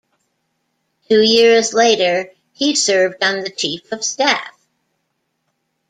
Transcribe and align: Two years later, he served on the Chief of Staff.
Two 1.07 1.21
years 1.21 1.75
later, 1.75 2.31
he 2.53 2.73
served 2.73 3.23
on 3.23 3.41
the 3.41 3.51
Chief 3.51 3.91
of 3.91 4.03
Staff. 4.03 4.59